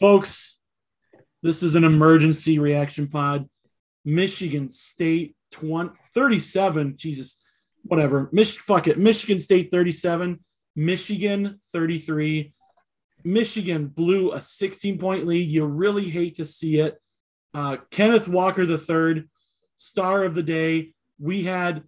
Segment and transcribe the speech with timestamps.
[0.00, 0.58] folks.
[1.42, 3.48] This is an emergency reaction pod.
[4.04, 6.94] Michigan State 20, 37.
[6.96, 7.44] Jesus,
[7.82, 8.30] whatever.
[8.32, 8.98] Mich- fuck it.
[8.98, 10.40] Michigan State 37.
[10.74, 12.54] Michigan 33.
[13.24, 15.48] Michigan blew a 16 point lead.
[15.48, 16.98] You really hate to see it.
[17.52, 19.24] Uh, Kenneth Walker III,
[19.76, 20.94] star of the day.
[21.18, 21.82] We had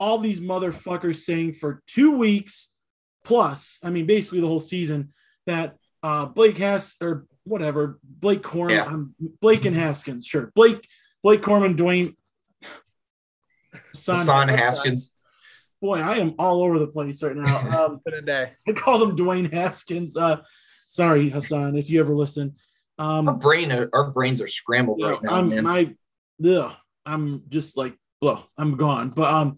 [0.00, 2.72] all these motherfuckers saying for two weeks
[3.24, 5.12] plus, I mean, basically the whole season,
[5.46, 8.84] that uh, Blake has or whatever, Blake Corman, Yeah.
[8.86, 10.52] um, Blake and Haskins, sure.
[10.54, 10.86] Blake,
[11.22, 12.16] Blake Corman, Dwayne.
[13.94, 15.14] Son, Son Haskins.
[15.80, 17.58] Boy, I am all over the place right now.
[17.86, 18.52] Um, Been a day.
[18.68, 20.16] I called him Dwayne Haskins.
[20.16, 20.42] Uh,
[20.86, 22.54] sorry, Hassan, if you ever listen.
[22.98, 25.64] Our Um, brain, our brains are scrambled yeah, right now, I'm man.
[25.64, 25.94] my,
[26.48, 26.72] ugh,
[27.06, 29.08] I'm just like, ugh, I'm gone.
[29.10, 29.56] But um,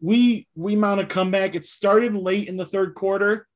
[0.00, 1.54] we we mount a comeback.
[1.54, 3.48] It started late in the third quarter,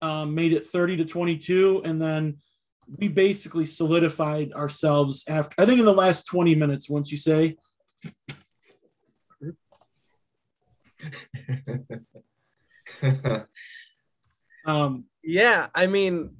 [0.00, 2.38] um, made it 30 to 22, and then
[2.96, 5.54] we basically solidified ourselves after.
[5.58, 7.56] I think in the last 20 minutes, once you say,
[14.64, 16.36] um, Yeah, I mean,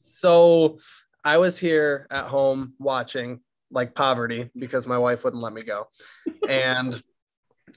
[0.00, 0.78] so
[1.24, 3.40] I was here at home watching
[3.70, 5.86] like poverty because my wife wouldn't let me go.
[6.48, 7.02] And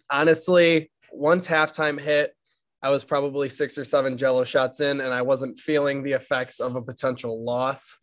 [0.09, 2.35] honestly, once halftime hit,
[2.81, 6.59] I was probably six or seven jello shots in, and I wasn't feeling the effects
[6.59, 7.99] of a potential loss.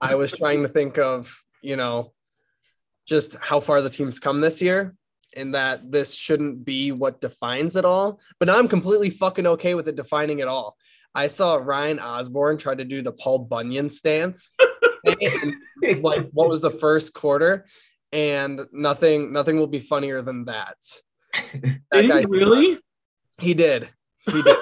[0.00, 2.12] I was trying to think of, you know,
[3.06, 4.94] just how far the team's come this year
[5.36, 8.20] and that this shouldn't be what defines it all.
[8.38, 10.76] But now I'm completely fucking okay with it defining it all.
[11.14, 14.56] I saw Ryan Osborne try to do the Paul Bunyan stance.
[15.04, 17.66] in, like what was the first quarter?
[18.12, 20.76] And nothing, nothing will be funnier than that.
[21.90, 22.78] That did he really?
[23.38, 23.88] He did.
[24.30, 24.56] He did.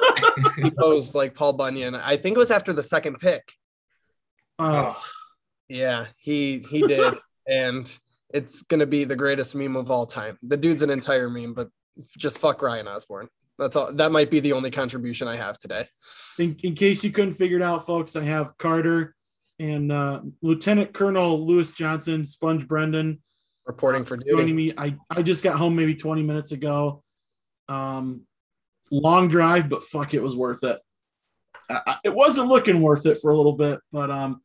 [0.64, 1.94] he posed like Paul Bunyan.
[1.94, 3.52] I think it was after the second pick.
[4.58, 5.00] Oh,
[5.68, 7.14] Yeah, he he did,
[7.48, 7.98] and
[8.32, 10.38] it's gonna be the greatest meme of all time.
[10.42, 11.68] The dude's an entire meme, but
[12.16, 13.28] just fuck Ryan Osborne.
[13.58, 13.92] That's all.
[13.92, 15.86] That might be the only contribution I have today.
[16.38, 19.14] in, in case you couldn't figure it out, folks, I have Carter
[19.58, 23.20] and uh, Lieutenant Colonel Lewis Johnson, Sponge Brendan,
[23.66, 24.52] Reporting for joining duty.
[24.52, 24.72] me.
[24.76, 27.04] I, I just got home maybe 20 minutes ago.
[27.68, 28.26] Um,
[28.92, 30.78] long drive, but fuck, it was worth it.
[31.68, 34.42] I, it wasn't looking worth it for a little bit, but um,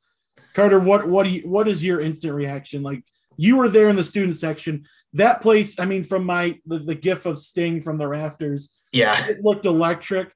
[0.53, 2.81] Carter, what what do you what is your instant reaction?
[2.81, 3.03] Like
[3.35, 4.85] you were there in the student section.
[5.13, 9.15] That place, I mean, from my the, the gif of Sting from the rafters, yeah.
[9.27, 10.33] it looked electric.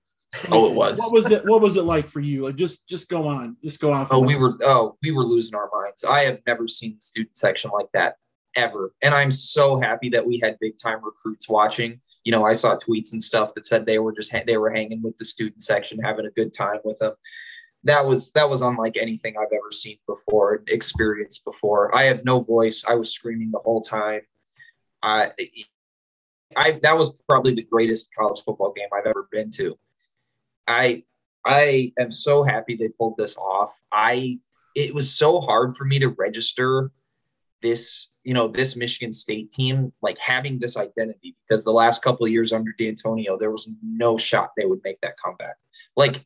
[0.49, 0.97] Oh, it was.
[0.99, 1.43] What was it?
[1.45, 2.43] What was it like for you?
[2.43, 4.05] Like just just go on, just go on.
[4.05, 6.03] for Oh, we were oh, we were losing our minds.
[6.03, 8.15] I have never seen the student section like that
[8.55, 8.93] ever.
[9.01, 11.99] And I'm so happy that we had big time recruits watching.
[12.23, 14.71] You know, I saw tweets and stuff that said they were just ha- they were
[14.71, 17.13] hanging with the student section, having a good time with them.
[17.83, 21.95] That was that was unlike anything I've ever seen before, experienced before.
[21.95, 22.83] I had no voice.
[22.87, 24.21] I was screaming the whole time.
[25.01, 25.31] I
[26.55, 29.77] I that was probably the greatest college football game I've ever been to.
[30.67, 31.03] I
[31.45, 33.81] I am so happy they pulled this off.
[33.91, 34.39] I
[34.75, 36.91] it was so hard for me to register
[37.61, 42.25] this, you know, this Michigan State team like having this identity because the last couple
[42.25, 45.55] of years under D'Antonio, there was no shot they would make that comeback.
[45.95, 46.25] Like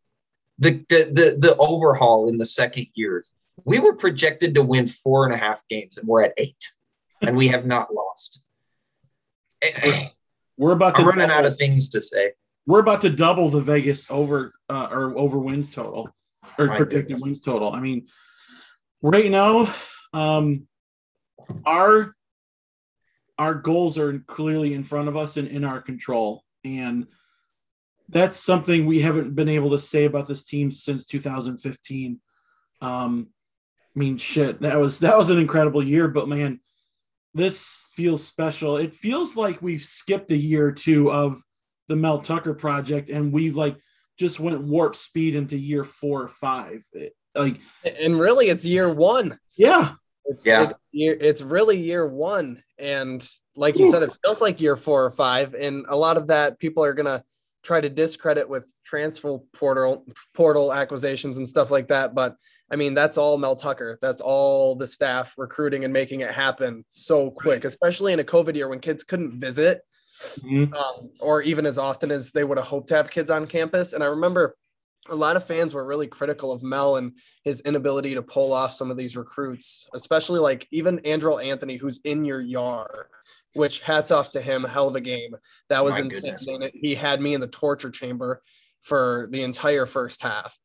[0.59, 3.23] the the the, the overhaul in the second year,
[3.63, 6.71] we were projected to win four and a half games, and we're at eight,
[7.21, 8.41] and we have not lost.
[10.57, 12.33] we're about to I'm running double, out of things to say.
[12.65, 16.09] we're about to double the Vegas over uh, or over wins total
[16.57, 17.21] or My predicted goodness.
[17.23, 17.71] wins total.
[17.73, 18.07] I mean,
[19.01, 19.73] right now,
[20.13, 20.67] um,
[21.65, 22.15] our
[23.37, 27.05] our goals are clearly in front of us and in our control, and
[28.09, 32.19] that's something we haven't been able to say about this team since 2015.
[32.81, 33.27] Um,
[33.95, 36.59] I mean, shit, that was that was an incredible year, but man,
[37.33, 38.77] this feels special.
[38.77, 41.41] It feels like we've skipped a year or two of
[41.87, 43.75] the Mel Tucker project, and we've like
[44.17, 46.85] just went warp speed into year four or five.
[46.93, 47.59] It- like,
[47.99, 49.37] And really, it's year one.
[49.57, 50.63] yeah, It's, Yeah.
[50.63, 52.63] it's, year, it's really year one.
[52.77, 55.53] And like you said, it feels like year four or five.
[55.53, 57.23] And a lot of that people are going to
[57.63, 60.05] try to discredit with transfer portal,
[60.35, 62.13] portal acquisitions and stuff like that.
[62.13, 62.35] But
[62.71, 63.97] I mean, that's all Mel Tucker.
[64.01, 68.55] That's all the staff recruiting and making it happen so quick, especially in a COVID
[68.55, 69.81] year when kids couldn't visit
[70.43, 70.73] Mhm.
[70.73, 73.93] um, or even as often as they would have hoped to have kids on campus.
[73.93, 74.55] And I remember
[75.09, 77.13] a lot of fans were really critical of Mel and
[77.43, 81.99] his inability to pull off some of these recruits, especially like even Andrel Anthony, who's
[82.03, 83.07] in your yard,
[83.53, 85.35] which hats off to him, hell of a game.
[85.69, 86.33] That was My insane.
[86.47, 86.71] goodness.
[86.73, 88.41] He had me in the torture chamber
[88.81, 90.57] for the entire first half.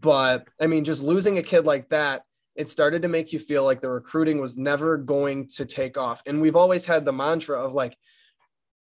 [0.00, 2.22] But I mean, just losing a kid like that
[2.58, 6.20] it started to make you feel like the recruiting was never going to take off.
[6.26, 7.96] And we've always had the mantra of like,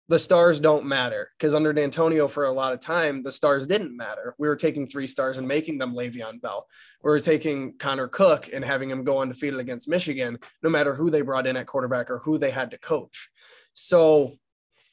[0.07, 3.95] the stars don't matter because under D'Antonio for a lot of time, the stars didn't
[3.95, 4.35] matter.
[4.37, 6.67] We were taking three stars and making them Le'Veon Bell.
[7.03, 11.09] We were taking Connor Cook and having him go undefeated against Michigan, no matter who
[11.09, 13.29] they brought in at quarterback or who they had to coach.
[13.73, 14.33] So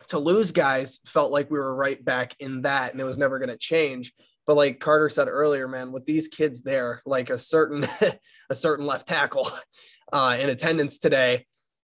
[0.09, 3.39] to lose guys felt like we were right back in that and it was never
[3.39, 4.13] going to change.
[4.47, 7.87] But like Carter said earlier, man, with these kids there, like a certain
[8.51, 9.49] a certain left tackle
[10.13, 11.47] uh, in attendance today,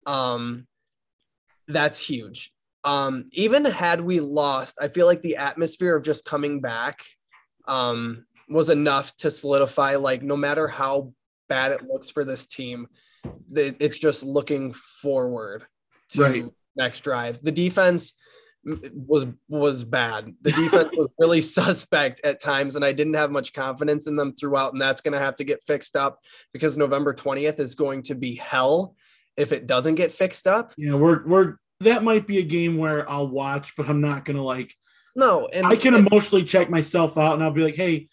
[0.07, 0.67] um,
[1.69, 2.53] that's huge.
[2.85, 7.05] Um, even had we lost, I feel like the atmosphere of just coming back
[7.69, 9.97] um, was enough to solidify.
[9.97, 11.13] Like no matter how
[11.49, 12.89] bad it looks for this team,
[13.55, 15.65] it's just looking forward
[16.11, 16.45] to right.
[16.77, 17.41] next drive.
[17.43, 18.15] The defense
[18.65, 20.35] was was bad.
[20.43, 24.35] The defense was really suspect at times, and I didn't have much confidence in them
[24.35, 24.73] throughout.
[24.73, 26.21] And that's going to have to get fixed up
[26.53, 28.97] because November twentieth is going to be hell
[29.37, 30.73] if it doesn't get fixed up.
[30.77, 34.37] Yeah, we're we're that might be a game where I'll watch, but I'm not going
[34.37, 34.75] to like.
[35.15, 38.09] No, and I can emotionally check myself out, and I'll be like, hey,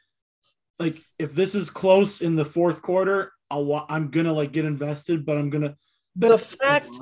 [0.80, 5.26] like if this is close in the fourth quarter, I'll I'm gonna like get invested,
[5.26, 5.76] but I'm gonna.
[6.16, 6.98] The fact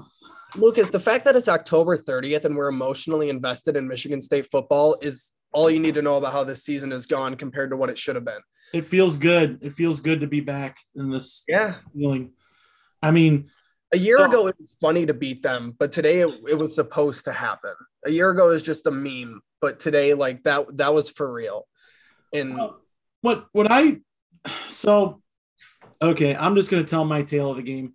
[0.56, 4.98] Lucas, the fact that it's October 30th and we're emotionally invested in Michigan State football
[5.02, 7.90] is all you need to know about how this season has gone compared to what
[7.90, 8.40] it should have been.
[8.74, 9.60] It feels good.
[9.62, 11.76] It feels good to be back in this yeah.
[11.94, 12.34] feeling.
[13.02, 13.50] I mean,
[13.94, 17.26] a year ago it was funny to beat them, but today it, it was supposed
[17.26, 17.74] to happen.
[18.06, 21.68] A year ago is just a meme, but today like that that was for real.
[22.34, 22.82] And well,
[23.22, 24.00] what what I
[24.70, 25.22] so
[26.02, 27.94] okay, I'm just gonna tell my tale of the game.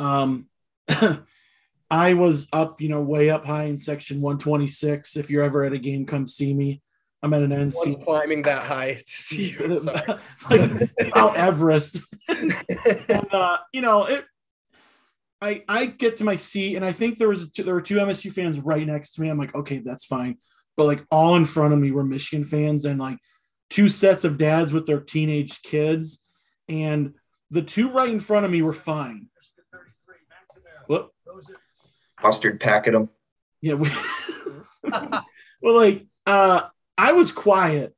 [0.00, 0.46] Um
[1.90, 5.16] I was up, you know, way up high in section 126.
[5.16, 6.82] If you're ever at a game, come see me.
[7.22, 8.04] I'm at an NC.
[8.04, 9.66] climbing that high to see you.
[10.50, 11.98] like Mount Everest.
[12.28, 12.54] and,
[13.32, 14.24] uh, you know, it.
[15.40, 17.96] I I get to my seat, and I think there was two, there were two
[17.96, 19.28] MSU fans right next to me.
[19.28, 20.38] I'm like, okay, that's fine.
[20.76, 23.18] But like all in front of me were Michigan fans, and like
[23.70, 26.24] two sets of dads with their teenage kids,
[26.68, 27.14] and
[27.50, 29.28] the two right in front of me were fine.
[30.86, 31.12] Whoop
[32.22, 33.08] mustard packet them.
[33.60, 33.74] Yeah.
[33.74, 33.90] We,
[34.82, 35.24] well,
[35.62, 36.62] like, uh,
[36.96, 37.94] I was quiet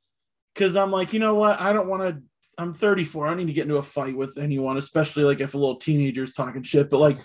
[0.53, 1.59] because I'm like, you know what?
[1.59, 2.23] I don't want to.
[2.57, 3.25] I'm 34.
[3.25, 5.77] I don't need to get into a fight with anyone, especially like if a little
[5.77, 6.89] teenager's talking shit.
[6.89, 7.17] But like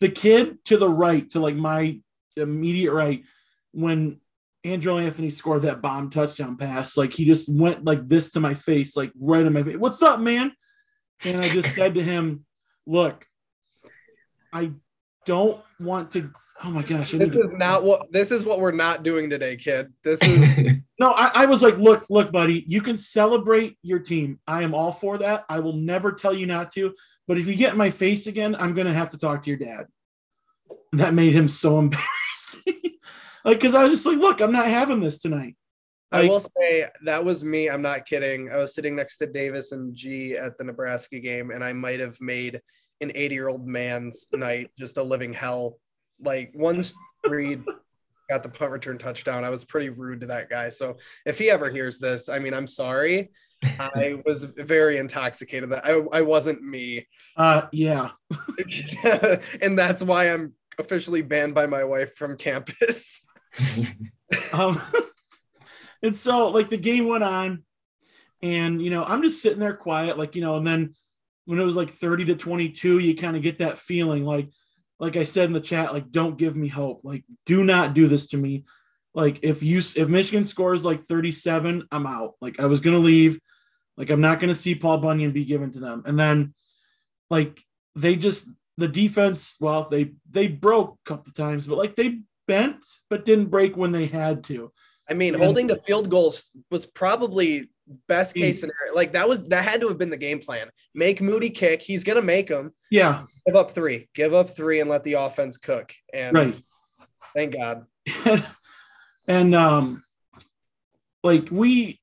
[0.00, 2.00] the kid to the right, to like my
[2.36, 3.24] immediate right,
[3.72, 4.20] when
[4.64, 8.54] Andrel Anthony scored that bomb touchdown pass, like he just went like this to my
[8.54, 9.76] face, like right in my face.
[9.76, 10.52] What's up, man?
[11.24, 12.44] And I just said to him,
[12.86, 13.26] Look,
[14.52, 14.72] I
[15.24, 16.30] don't want to.
[16.62, 17.12] Oh my gosh!
[17.12, 19.92] This is not what this is what we're not doing today, kid.
[20.02, 21.10] This is no.
[21.10, 24.38] I, I, was like, look, look, buddy, you can celebrate your team.
[24.46, 25.44] I am all for that.
[25.48, 26.94] I will never tell you not to.
[27.26, 29.58] But if you get in my face again, I'm gonna have to talk to your
[29.58, 29.86] dad.
[30.92, 32.58] And that made him so embarrassed.
[33.44, 35.56] like, because I was just like, look, I'm not having this tonight.
[36.12, 37.68] I will say that was me.
[37.68, 38.50] I'm not kidding.
[38.52, 41.98] I was sitting next to Davis and G at the Nebraska game, and I might
[41.98, 42.60] have made
[43.00, 45.78] an 80 year old man's night, just a living hell.
[46.20, 46.94] Like once
[47.28, 47.62] Reed
[48.30, 50.68] got the punt return touchdown, I was pretty rude to that guy.
[50.68, 50.96] So
[51.26, 53.30] if he ever hears this, I mean, I'm sorry.
[53.78, 55.70] I was very intoxicated.
[55.70, 57.06] That I, I wasn't me.
[57.36, 58.10] Uh, yeah.
[59.62, 63.26] and that's why I'm officially banned by my wife from campus.
[64.52, 64.80] um,
[66.02, 67.62] and so like the game went on,
[68.42, 70.94] and you know, I'm just sitting there quiet, like you know, and then
[71.46, 74.48] when it was like 30 to 22, you kind of get that feeling like,
[74.98, 77.00] like I said in the chat, like, don't give me hope.
[77.02, 78.64] Like, do not do this to me.
[79.12, 82.34] Like, if you, if Michigan scores like 37, I'm out.
[82.40, 83.38] Like, I was going to leave.
[83.96, 86.02] Like, I'm not going to see Paul Bunyan be given to them.
[86.06, 86.54] And then,
[87.30, 87.60] like,
[87.94, 92.84] they just, the defense, well, they, they broke a couple times, but like they bent,
[93.08, 94.72] but didn't break when they had to.
[95.08, 97.70] I mean, and, holding the field goals was probably
[98.08, 98.94] best case scenario.
[98.94, 100.68] Like that was that had to have been the game plan.
[100.94, 101.82] Make Moody kick.
[101.82, 102.72] He's gonna make them.
[102.90, 103.24] Yeah.
[103.46, 104.08] Give up three.
[104.14, 105.92] Give up three and let the offense cook.
[106.12, 106.56] And right.
[107.34, 107.86] Thank God.
[109.28, 110.02] and um,
[111.22, 112.00] like we,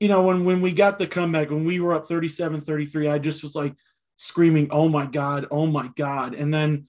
[0.00, 3.42] you know, when when we got the comeback, when we were up 37-33, I just
[3.42, 3.74] was like
[4.16, 5.46] screaming, "Oh my God!
[5.50, 6.88] Oh my God!" And then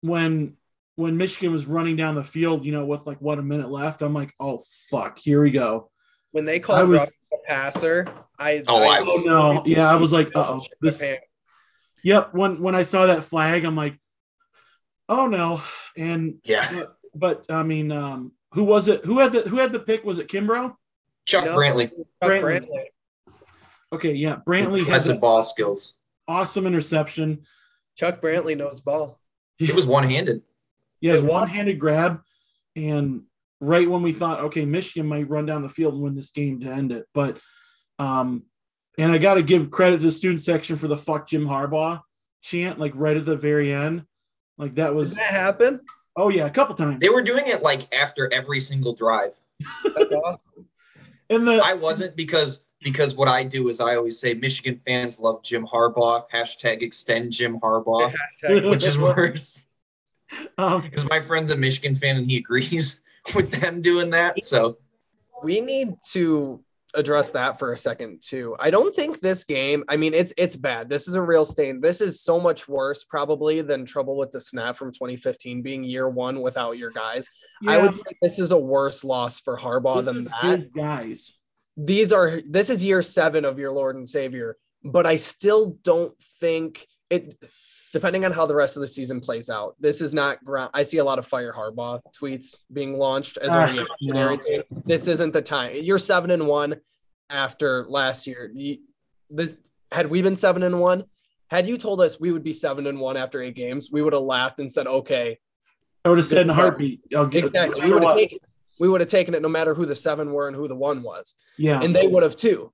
[0.00, 0.56] when
[0.96, 4.02] when Michigan was running down the field, you know, with like what a minute left,
[4.02, 5.18] I'm like, "Oh fuck!
[5.18, 5.90] Here we go."
[6.34, 8.08] When they called was, a passer.
[8.40, 11.00] I oh, I, I was, no, yeah, I was like, oh, this.
[12.02, 12.34] Yep.
[12.34, 13.96] When when I saw that flag, I'm like,
[15.08, 15.62] oh no,
[15.96, 19.04] and yeah, but, but I mean, um, who was it?
[19.04, 20.02] Who had the who had the pick?
[20.02, 20.74] Was it Kimbrough?
[21.24, 21.90] Chuck no, Brantley.
[22.20, 22.86] Chuck Brantley.
[23.92, 25.94] Okay, yeah, Brantley has ball skills.
[26.26, 27.46] Awesome interception.
[27.94, 29.20] Chuck Brantley knows ball.
[29.60, 30.42] It was one handed.
[31.00, 32.22] He has one-handed grab,
[32.74, 33.22] and
[33.64, 36.60] right when we thought, okay, Michigan might run down the field and win this game
[36.60, 37.38] to end it, but
[37.98, 38.44] um,
[38.98, 42.00] and I got to give credit to the student section for the "fuck Jim Harbaugh"
[42.42, 44.04] chant, like right at the very end,
[44.58, 45.10] like that was.
[45.10, 45.80] Did that happen?
[46.16, 47.00] Oh yeah, a couple times.
[47.00, 49.32] They were doing it like after every single drive.
[49.84, 50.40] That's awesome.
[51.30, 55.18] and the I wasn't because because what I do is I always say Michigan fans
[55.18, 56.24] love Jim Harbaugh.
[56.30, 58.12] Hashtag extend Jim Harbaugh,
[58.70, 59.68] which is worse
[60.58, 63.00] um, because my friend's a Michigan fan and he agrees
[63.34, 64.42] with them doing that.
[64.44, 64.78] So
[65.42, 66.62] we need to
[66.94, 68.56] address that for a second too.
[68.58, 70.88] I don't think this game, I mean it's it's bad.
[70.88, 71.80] This is a real stain.
[71.80, 76.08] This is so much worse probably than trouble with the snap from 2015 being year
[76.08, 77.28] 1 without your guys.
[77.66, 80.44] I would say this is a worse loss for Harbaugh this than is that.
[80.44, 81.38] his guys.
[81.76, 86.14] These are this is year 7 of your Lord and Savior, but I still don't
[86.40, 87.34] think it
[87.94, 89.76] depending on how the rest of the season plays out.
[89.78, 93.50] This is not ground I see a lot of fire Harbaugh tweets being launched as
[93.50, 94.42] Ah, a reactionary no.
[94.42, 94.62] thing.
[94.84, 95.76] This isn't the time.
[95.76, 96.74] You're 7 and 1
[97.30, 98.50] after last year.
[98.52, 98.78] You-
[99.30, 99.56] This
[99.92, 101.04] had we been 7 and 1,
[101.50, 104.12] had you told us we would be 7 and 1 after 8 games, we would
[104.12, 105.38] have laughed and said, "Okay,
[106.04, 107.00] I would have said in a heartbeat.
[107.12, 108.38] Exactly." We would have taken
[108.80, 111.00] we would have taken it no matter who the 7 were and who the 1
[111.04, 112.72] was yeah, and they would have too.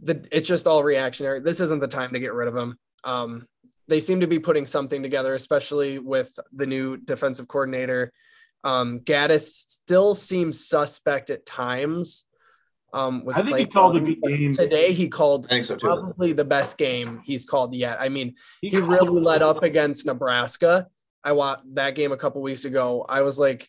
[0.00, 1.38] The, it's just all reactionary.
[1.40, 2.76] This isn't the time to get rid of him.
[3.04, 3.46] Um,
[3.88, 8.12] they seem to be putting something together, especially with the new defensive coordinator.
[8.64, 12.24] Um, Gattis still seems suspect at times.
[12.94, 14.52] Um, with I think he play called a good game.
[14.52, 14.92] today.
[14.92, 17.98] He called so probably the best game he's called yet.
[18.00, 20.86] I mean, he called- really let up against Nebraska.
[21.24, 23.04] I watched that game a couple weeks ago.
[23.08, 23.68] I was like,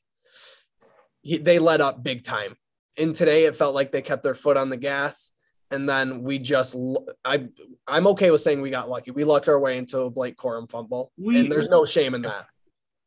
[1.21, 2.55] he, they let up big time.
[2.97, 5.31] And today it felt like they kept their foot on the gas.
[5.71, 6.75] And then we just,
[7.23, 7.47] I
[7.87, 9.11] I'm okay with saying we got lucky.
[9.11, 12.23] We lucked our way into a Blake Corum fumble, We- and there's no shame in
[12.23, 12.47] that.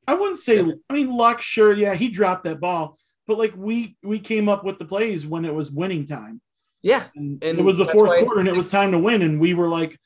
[0.07, 0.61] I wouldn't say.
[0.91, 4.65] I mean, luck, sure, yeah, he dropped that ball, but like we we came up
[4.65, 6.41] with the plays when it was winning time,
[6.83, 9.41] Yeah, and, And it was the fourth quarter, and it was time to win, and
[9.41, 9.99] we were like,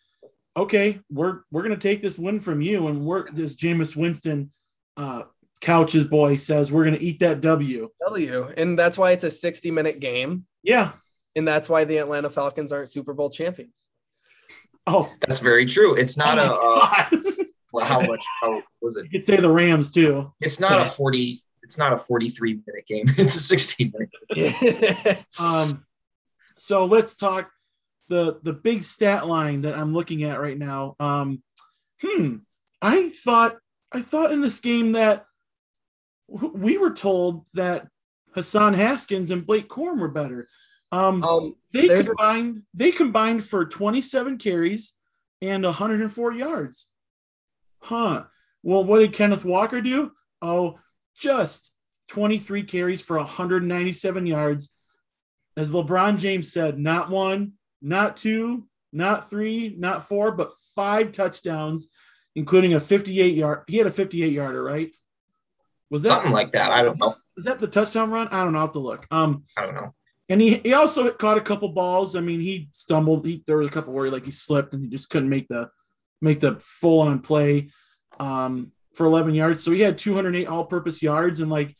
[0.56, 4.50] okay, we're we're gonna take this win from you, and we're as Jameis Winston,
[4.98, 5.22] uh,
[5.62, 7.88] Couch's boy says, we're gonna eat that W.
[8.04, 8.48] W.
[8.56, 10.44] And that's why it's a 60 minute game.
[10.62, 10.92] Yeah.
[11.36, 13.88] And that's why the Atlanta Falcons aren't Super Bowl champions.
[14.86, 15.94] Oh, That's very true.
[15.94, 17.20] It's not oh a uh,
[17.72, 19.04] well, how much how was it?
[19.04, 20.32] you could say the Rams too.
[20.40, 23.04] It's not a 40 it's not a 43 minute game.
[23.18, 24.10] It's a 16 minute.
[24.30, 25.16] game.
[25.40, 25.84] Um,
[26.56, 27.50] so let's talk
[28.08, 30.94] the the big stat line that I'm looking at right now.
[31.00, 31.42] Um,
[32.00, 32.36] hmm,
[32.80, 33.58] I thought
[33.92, 35.26] I thought in this game that
[36.28, 37.88] we were told that
[38.34, 40.48] Hassan Haskins and Blake Corum were better.
[40.96, 44.94] Um, um, they there's a- combined they combined for 27 carries
[45.42, 46.90] and 104 yards.
[47.80, 48.24] Huh.
[48.62, 50.12] Well, what did Kenneth Walker do?
[50.42, 50.78] Oh,
[51.18, 51.70] just
[52.08, 54.72] 23 carries for 197 yards.
[55.56, 61.88] As LeBron James said, not one, not two, not three, not four, but five touchdowns,
[62.34, 63.62] including a 58 yard.
[63.68, 64.94] He had a 58 yarder, right?
[65.90, 66.72] Was that Something like that.
[66.72, 67.14] I don't know.
[67.36, 68.28] was that the touchdown run?
[68.28, 68.58] I don't know.
[68.58, 69.06] I have to look.
[69.10, 69.94] Um, I don't know.
[70.28, 72.16] And he, he also caught a couple balls.
[72.16, 73.24] I mean, he stumbled.
[73.24, 75.48] He, there was a couple where he like he slipped and he just couldn't make
[75.48, 75.70] the
[76.20, 77.70] make the full on play
[78.18, 79.62] um, for 11 yards.
[79.62, 81.76] So he had 208 all purpose yards and like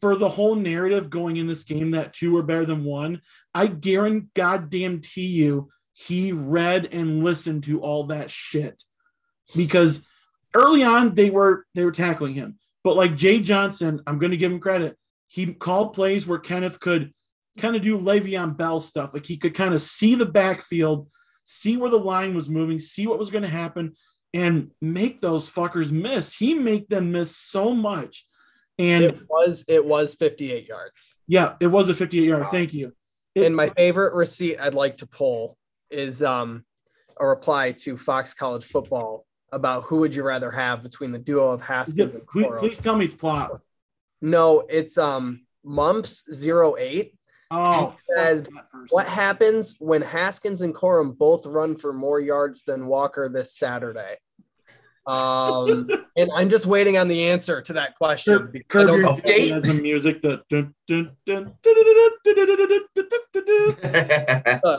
[0.00, 3.22] for the whole narrative going in this game that two were better than one.
[3.54, 8.82] I guarantee goddamn to you he read and listened to all that shit
[9.54, 10.06] because
[10.54, 12.58] early on they were they were tackling him.
[12.82, 14.96] But like Jay Johnson, I'm going to give him credit.
[15.26, 17.12] He called plays where Kenneth could
[17.58, 19.10] kind of do Le'Veon Bell stuff.
[19.14, 21.08] Like he could kind of see the backfield,
[21.44, 23.94] see where the line was moving, see what was going to happen,
[24.32, 26.34] and make those fuckers miss.
[26.34, 28.24] He make them miss so much.
[28.78, 31.16] And it was it was 58 yards.
[31.26, 32.46] yeah, it was a 58 yard.
[32.50, 32.92] Thank you.
[33.34, 35.56] It- and my favorite receipt I'd like to pull
[35.90, 36.64] is um
[37.18, 41.50] a reply to Fox College Football about who would you rather have between the duo
[41.50, 43.60] of Haskins and please, please tell me it's plot.
[44.22, 47.14] No, it's um Mumps 08.
[47.50, 48.48] Oh, said,
[48.90, 54.16] what happens when Haskins and Corum both run for more yards than Walker this Saturday?
[55.06, 58.50] Um, and I'm just waiting on the answer to that question.
[58.52, 60.42] because curb your date has the music that.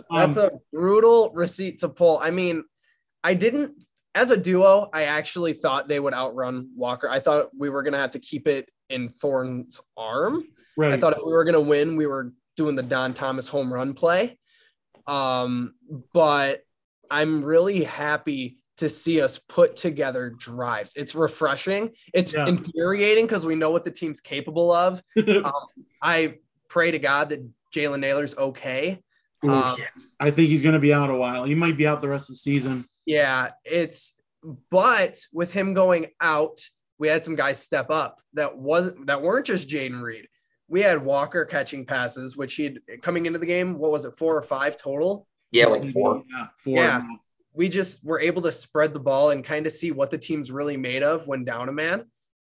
[0.10, 2.20] That's a brutal receipt to pull.
[2.20, 2.64] I mean,
[3.24, 3.84] I didn't
[4.16, 4.90] as a duo.
[4.94, 7.10] I actually thought they would outrun Walker.
[7.10, 10.46] I thought we were gonna have to keep it in Thorne's arm.
[10.78, 10.94] Right.
[10.94, 13.96] I thought if we were gonna win, we were doing the Don Thomas home run
[13.96, 14.38] play.
[15.08, 15.74] Um,
[16.14, 16.62] but
[17.10, 20.94] I'm really happy to see us put together drives.
[20.96, 21.90] It's refreshing.
[22.14, 22.48] It's Yeah.
[22.48, 25.02] infuriating because we know what the team's capable of.
[25.18, 25.52] Um,
[26.04, 26.36] I
[26.70, 29.02] pray to God that Jalen Nailor's okay.
[29.44, 29.76] Ooh, Um,
[30.20, 31.46] I think he's going to be out a while.
[31.46, 32.86] He might be out the rest of the season.
[33.08, 34.14] Yeah, it's
[34.70, 36.62] but with him going out,
[37.00, 40.28] we had some guys step up that wasn't that weren't just Jayden Reed.
[40.72, 43.78] We had Walker catching passes, which he'd coming into the game.
[43.78, 45.28] What was it, four or five total?
[45.52, 46.24] Yeah, like four.
[46.30, 46.78] Yeah, four.
[46.78, 47.04] Yeah.
[47.54, 50.50] We just were able to spread the ball and kind of see what the team's
[50.50, 52.06] really made of when down a man.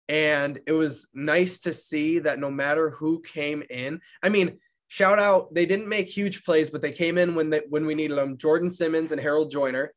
[0.08, 5.18] And it was nice to see that no matter who came in, I mean, shout
[5.18, 8.16] out, they didn't make huge plays, but they came in when they, when we needed
[8.16, 8.38] them.
[8.38, 9.92] Jordon Simmons and Harold Joiner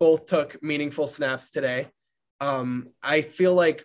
[0.00, 1.88] both took meaningful snaps today.
[2.40, 3.84] Um, I feel like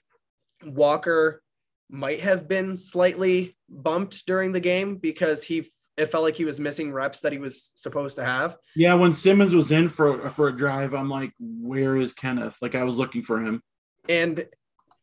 [0.63, 1.41] Walker
[1.89, 5.65] might have been slightly bumped during the game because he
[5.95, 8.57] it felt like he was missing reps that he was supposed to have.
[8.75, 12.57] Yeah, when Simmons was in for for a drive, I'm like, where is Kenneth?
[12.61, 13.61] Like I was looking for him.
[14.09, 14.45] And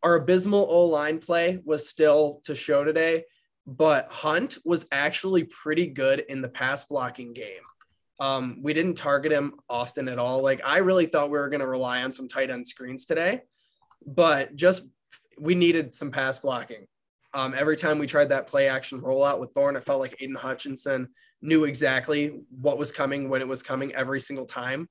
[0.02, 3.24] our abysmal O line play was still to show today,
[3.66, 7.62] but Hunt was actually pretty good in the pass blocking game.
[8.18, 10.42] Um, we didn't target him often at all.
[10.42, 13.42] Like I really thought we were going to rely on some tight end screens today,
[14.04, 14.82] but just
[15.38, 16.86] we needed some pass blocking.
[17.32, 20.34] Um, every time we tried that play action rollout with Thorne, it felt like Aidan
[20.34, 21.08] Hutchinson
[21.42, 24.88] knew exactly what was coming when it was coming every single time.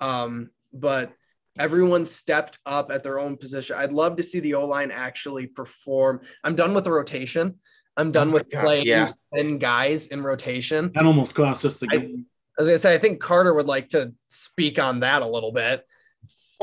[0.00, 1.12] Um, but
[1.58, 3.76] everyone stepped up at their own position.
[3.76, 6.20] I'd love to see the O line actually perform.
[6.44, 7.56] I'm done with the rotation.
[7.96, 9.12] I'm done Oh with God, playing yeah.
[9.34, 10.92] 10 guys in rotation.
[10.94, 12.26] That almost cost us the I- game.
[12.58, 15.84] As I say, I think Carter would like to speak on that a little bit.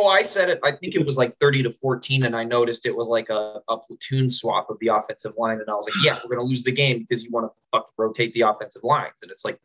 [0.02, 0.60] Oh, I said it.
[0.64, 3.60] I think it was like 30 to 14, and I noticed it was like a,
[3.68, 5.60] a platoon swap of the offensive line.
[5.60, 7.54] And I was like, yeah, we're going to lose the game because you want to
[7.74, 9.24] fucking rotate the offensive lines.
[9.24, 9.60] And it's like,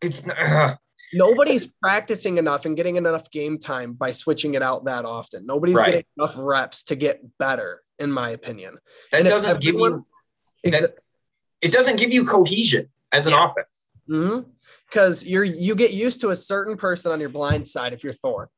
[0.00, 0.76] it's uh,
[1.12, 5.44] Nobody's practicing enough and getting enough game time by switching it out that often.
[5.44, 5.86] Nobody's Right.
[5.86, 8.78] getting enough reps to get better, in my opinion.
[9.12, 10.06] that And doesn't give you
[10.64, 10.94] Exa- that,
[11.60, 13.44] it doesn't give you cohesion as an Yeah.
[13.50, 13.76] offense.
[14.88, 18.12] because you're you get used to a certain person on your blind side if you're
[18.14, 18.48] Thorne.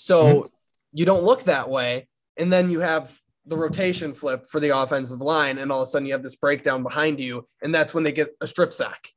[0.00, 0.46] So Mm-hmm.
[0.94, 2.08] you don't look that way.
[2.38, 5.90] And then you have the rotation flip for the offensive line, and all of a
[5.90, 9.08] sudden you have this breakdown behind you, and that's when they get a strip sack.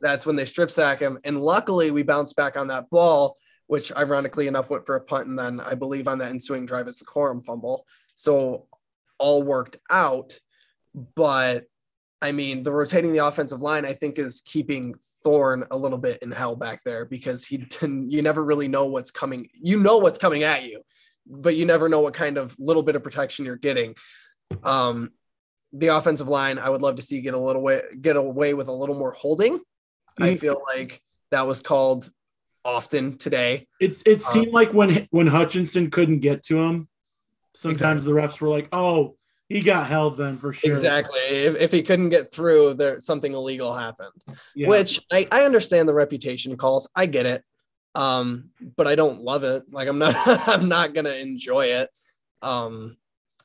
[0.00, 1.18] That's when they strip sack him.
[1.22, 3.36] And luckily we bounce back on that ball,
[3.68, 6.88] which ironically enough went for a punt, and then I believe on that ensuing drive
[6.88, 7.86] it's the Corum fumble.
[8.16, 8.66] So
[9.18, 10.40] all worked out.
[11.14, 11.66] But
[12.22, 16.18] I mean, the rotating the offensive line, I think, is keeping Thorne a little bit
[16.22, 19.48] in hell back there because he didn't, you never really know what's coming.
[19.52, 20.80] You know what's coming at you,
[21.26, 23.94] but you never know what kind of little bit of protection you're getting.
[24.62, 25.10] Um,
[25.72, 28.68] the offensive line, I would love to see get a little way, get away with
[28.68, 29.60] a little more holding.
[30.18, 30.40] I Mm.
[30.40, 31.02] feel like
[31.32, 32.08] that was called
[32.64, 33.66] often today.
[33.78, 36.88] It's it Uh, seemed like when when Hutchinson couldn't get to him,
[37.54, 39.16] sometimes the refs were like, "Oh,
[39.48, 41.20] he got held then for sure." Exactly.
[41.20, 44.22] If, if he couldn't get through, there something illegal happened.
[44.54, 44.68] Yeah.
[44.68, 46.88] which I, I understand the reputation calls.
[46.94, 47.44] I get it.
[47.94, 49.64] Um, but I don't love it.
[49.70, 50.14] Like I'm not
[50.48, 51.90] I'm not gonna enjoy it.
[52.42, 52.96] Um,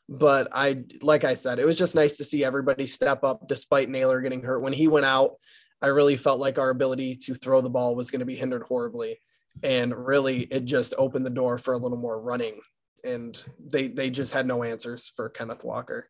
[0.09, 3.89] but I like I said, it was just nice to see everybody step up despite
[3.89, 4.61] Nailor getting hurt.
[4.61, 5.35] When he went out,
[5.81, 8.63] I really felt like our ability to throw the ball was going to be hindered
[8.63, 9.19] horribly.
[9.63, 12.59] And really it just opened the door for a little more running.
[13.03, 16.09] And they they just had no answers for Kenneth Walker.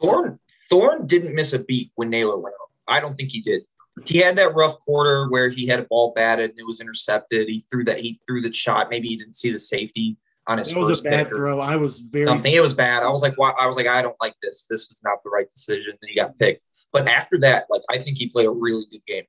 [0.00, 0.38] Thorn
[0.68, 2.68] Thorne didn't miss a beat when Nailor went out.
[2.86, 3.62] I don't think he did.
[4.04, 7.48] He had that rough quarter where he had a ball batted and it was intercepted.
[7.48, 8.90] He threw that he threw the shot.
[8.90, 11.60] Maybe he didn't see the safety on his that was first a bad throw.
[11.60, 12.52] I was very something.
[12.52, 13.02] It was bad.
[13.02, 13.50] I was like, why?
[13.58, 14.66] I was like, I don't like this.
[14.68, 15.92] This is not the right decision.
[16.00, 16.62] And he got picked.
[16.92, 19.24] But after that, like I think he played a really good game.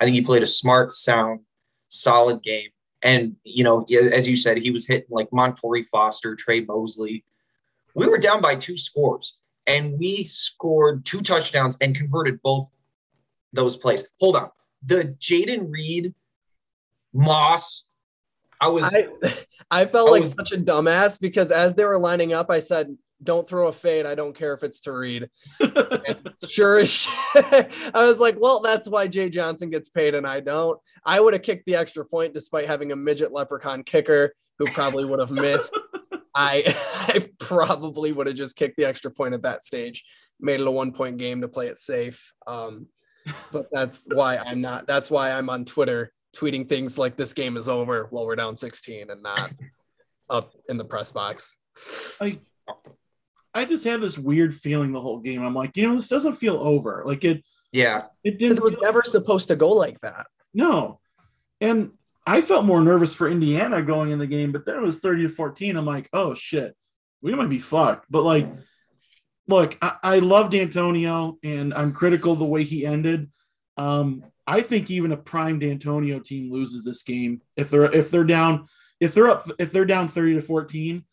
[0.00, 1.40] I think he played a smart, sound,
[1.88, 2.68] solid game.
[3.02, 7.24] And you know, as you said, he was hitting like Montorie Foster, Tre Mosley.
[7.94, 12.70] We were down by two scores, and we scored two touchdowns and converted both
[13.52, 14.04] those plays.
[14.20, 14.50] Hold on,
[14.84, 16.14] the Jayden Reed,
[17.12, 17.86] Moss.
[18.60, 19.08] I was I
[19.70, 22.58] I felt I like was- such a dumbass because as they were lining up, I
[22.58, 24.06] said, "Don't throw a fade.
[24.06, 25.28] I don't care if it's to Reed."
[26.48, 27.10] sure as shit,
[27.94, 31.34] I was like, "Well, that's why Jay Johnson gets paid and I don't." I would
[31.34, 35.30] have kicked the extra point despite having a midget leprechaun kicker who probably would have
[35.30, 35.76] missed.
[36.34, 36.62] I
[37.08, 40.04] I probably would have just kicked the extra point at that stage,
[40.40, 42.32] made it a one point game to play it safe.
[42.46, 42.86] Um,
[43.52, 44.86] but that's why I'm not.
[44.86, 48.56] That's why I'm on Twitter tweeting things like this game is over while we're down
[48.56, 49.52] 16 and not
[50.30, 51.54] up in the press box.
[52.20, 52.40] like
[53.54, 55.42] I just had this weird feeling the whole game.
[55.42, 57.02] I'm like, you know, this doesn't feel over.
[57.06, 58.04] Like it yeah.
[58.24, 60.26] it didn't it was feel- never supposed to go like that.
[60.54, 61.00] no.
[61.60, 61.90] And
[62.24, 65.22] I felt more nervous for Indiana going in the game, but then it was 30
[65.24, 65.76] to 14.
[65.76, 66.76] I'm like, oh shit,
[67.22, 68.06] we might be fucked.
[68.10, 68.46] But like,
[69.48, 73.30] look, I, I love D'Antonio and I'm critical of the way he ended.
[73.76, 78.24] Um, I think even a primed Antonio team loses this game if they're if they're
[78.24, 78.66] down
[79.00, 81.04] if they're up if they're down 30 to 14.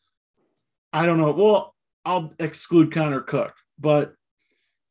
[0.94, 1.32] I don't know.
[1.32, 1.75] Well,
[2.06, 4.14] I'll exclude Connor Cook, but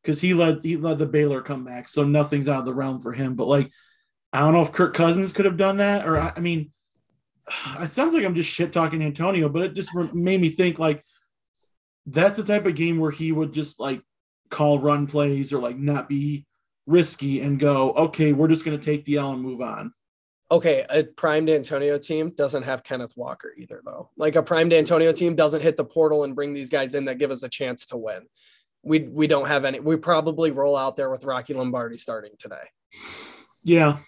[0.03, 3.13] because he led he led the Baylor comeback, so nothing's out of the realm for
[3.13, 3.35] him.
[3.35, 3.71] But like,
[4.33, 6.73] I don't know if Kirk Cousins could have done that, or I, I mean,
[7.81, 11.05] it sounds like I'm just shit talking Antonio, but it just made me think like
[12.07, 14.03] that's the type of game where he would just like
[14.51, 16.47] call run plays or like not be
[16.87, 19.93] risky and go, okay, we're just going to take the L and move on.
[20.55, 24.11] Okay, a prime D'Antonio team doesn't have Kenneth Walker either, though.
[24.17, 27.19] Like a prime D'Antonio team doesn't hit the portal and bring these guys in that
[27.19, 28.23] give us a chance to win.
[28.85, 29.81] We we don't have any.
[29.81, 32.63] We probably roll out there with Rocky Lombardi starting today.
[33.65, 33.99] Yeah,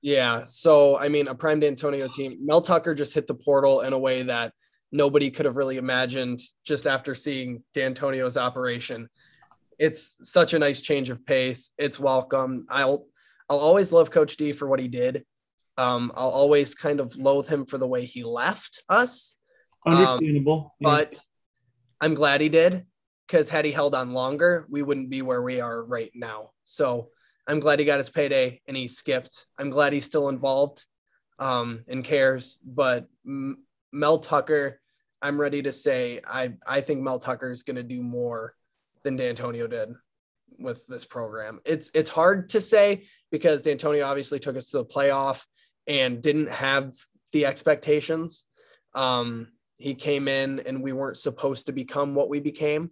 [0.00, 0.44] yeah.
[0.46, 2.38] So I mean, a prime D'Antonio team.
[2.40, 4.54] Mel Tucker just hit the portal in a way that
[4.90, 9.06] nobody could have really imagined just after seeing D'Antonio's operation
[9.78, 11.70] it's such a nice change of pace.
[11.78, 12.66] It's welcome.
[12.68, 13.06] I'll
[13.48, 15.24] I'll always love Coach D for what he did.
[15.80, 19.34] Um, I'll always kind of loathe him for the way he left us.
[19.86, 20.74] Understandable.
[20.74, 21.16] Um, but
[22.02, 22.84] I'm glad he did
[23.26, 26.50] because had he held on longer, we wouldn't be where we are right now.
[26.66, 27.08] So
[27.46, 29.46] I'm glad he got his payday and he skipped.
[29.58, 30.84] I'm glad he's still involved
[31.38, 32.58] um, and cares.
[32.62, 34.82] But Mel Tucker,
[35.22, 38.54] I'm ready to say I I think Mel Tucker is going to do more
[39.02, 39.94] than D'Antonio did
[40.58, 41.60] with this program.
[41.64, 45.42] It's it's hard to say because D'Antonio obviously took us to the playoff
[45.90, 46.94] and didn't have
[47.32, 48.44] the expectations.
[48.94, 52.82] Um, he came in and we weren't supposed to become what we became.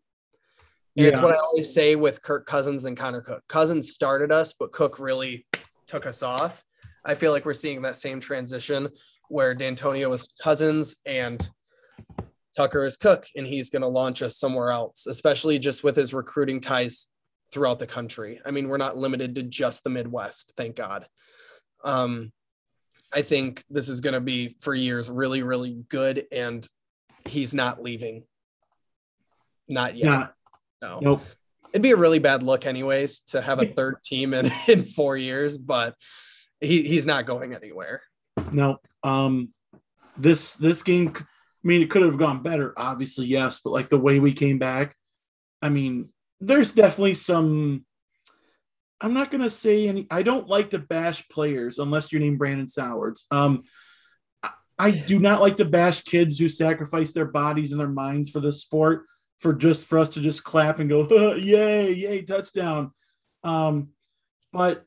[0.96, 1.12] And yeah.
[1.12, 3.44] it's what I always say with Kirk Cousins and Connor Cook.
[3.48, 5.46] Cousins started us, but Cook really
[5.86, 6.64] took us off.
[7.04, 8.88] I feel like we're seeing that same transition
[9.28, 11.48] where D'Antonio was Cousins and
[12.56, 16.12] Tucker is Cook, and he's going to launch us somewhere else, especially just with his
[16.12, 17.06] recruiting ties
[17.52, 18.40] throughout the country.
[18.44, 21.06] I mean, we're not limited to just the Midwest, thank God.
[21.84, 22.32] Um,
[23.12, 26.66] I think this is going to be for years really, really good, and
[27.26, 28.24] he's not leaving.
[29.68, 30.06] Not yet.
[30.06, 30.34] Not,
[30.82, 30.98] no.
[31.00, 31.22] Nope.
[31.72, 35.16] It'd be a really bad look, anyways, to have a third team in in four
[35.16, 35.94] years, but
[36.60, 38.02] he he's not going anywhere.
[38.52, 38.78] No.
[39.02, 39.52] Um,
[40.16, 41.14] this this game
[41.64, 44.58] I mean, it could have gone better, obviously, yes, but like the way we came
[44.58, 44.94] back,
[45.60, 47.84] I mean, there's definitely some.
[49.00, 50.06] I'm not gonna say any.
[50.10, 53.26] I don't like to bash players unless you're named Brandon Sowards.
[53.30, 53.62] Um,
[54.78, 58.40] I do not like to bash kids who sacrifice their bodies and their minds for
[58.40, 59.06] the sport
[59.38, 62.92] for just for us to just clap and go, yay, yay, touchdown.
[63.42, 63.88] Um,
[64.52, 64.84] but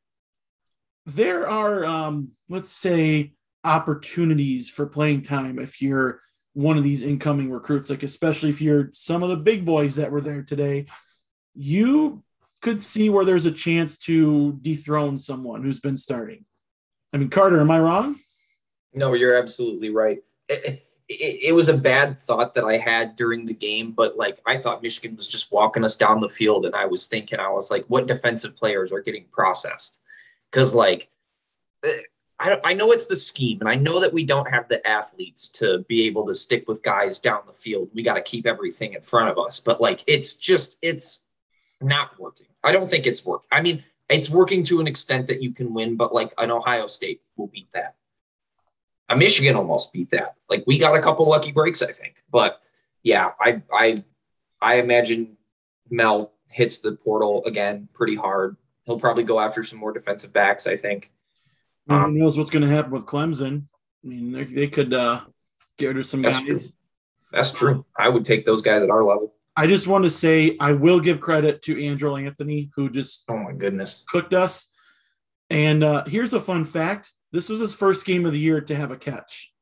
[1.05, 6.19] there are, um, let's say, opportunities for playing time if you're
[6.53, 10.11] one of these incoming recruits, like especially if you're some of the big boys that
[10.11, 10.85] were there today,
[11.53, 12.23] you
[12.61, 16.45] could see where there's a chance to dethrone someone who's been starting.
[17.13, 18.17] I mean, Carter, am I wrong?
[18.93, 20.19] No, you're absolutely right.
[20.47, 24.39] It, it, it, was a bad thought that I had during the game, but like
[24.45, 27.49] I thought Michigan was just walking us down the field, and I was thinking, I
[27.49, 30.01] was like, what defensive players are getting processed?
[30.49, 31.09] Because like
[31.83, 32.01] eh,
[32.39, 35.49] I, I know it's the scheme, and I know that we don't have the athletes
[35.49, 37.89] to be able to stick with guys down the field.
[37.93, 41.25] We got to keep everything in front of us, but like it's just it's
[41.81, 42.47] not working.
[42.63, 43.47] I don't think it's working.
[43.51, 46.87] I mean, it's working to an extent that you can win, but like an Ohio
[46.87, 47.95] State will beat that.
[49.09, 50.35] A Michigan almost beat that.
[50.49, 52.15] Like we got a couple lucky breaks, I think.
[52.31, 52.61] But
[53.03, 54.03] yeah, I I
[54.61, 55.37] I imagine
[55.89, 58.57] Mel hits the portal again pretty hard.
[58.83, 61.11] He'll probably go after some more defensive backs, I think.
[61.89, 63.63] Um, who knows what's going to happen with Clemson?
[64.03, 65.21] I mean, they, they could uh,
[65.77, 66.45] get rid of some that's guys.
[66.45, 66.77] True.
[67.31, 67.85] That's true.
[67.97, 69.33] I would take those guys at our level.
[69.55, 73.37] I just want to say I will give credit to Andrel Anthony, who just oh
[73.37, 74.71] my goodness cooked us.
[75.49, 78.75] And uh, here's a fun fact: this was his first game of the year to
[78.75, 79.53] have a catch.